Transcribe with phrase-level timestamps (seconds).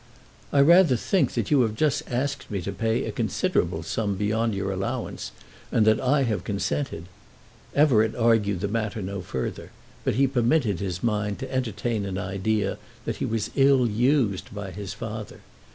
[0.51, 4.55] "I rather think that you have just asked me to pay a considerable sum beyond
[4.55, 5.31] your allowance,
[5.71, 7.05] and that I have consented."
[7.75, 9.69] Everett argued the matter no further,
[10.03, 14.71] but he permitted his mind to entertain an idea that he was ill used by
[14.71, 15.41] his father.